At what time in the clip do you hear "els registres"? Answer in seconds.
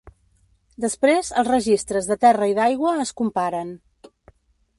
1.41-2.09